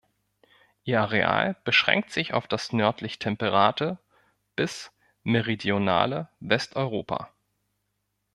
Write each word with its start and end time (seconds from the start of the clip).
Ihr 0.83 0.99
Areal 0.99 1.57
beschränkt 1.63 2.09
sich 2.09 2.33
auf 2.33 2.47
das 2.47 2.73
nördlich-temperate 2.73 3.99
bis 4.55 4.91
meridionale 5.21 6.27
Westeuropa. 6.39 7.29